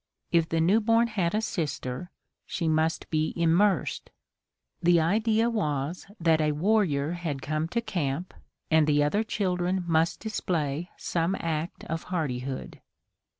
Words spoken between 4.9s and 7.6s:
idea was that a warrior had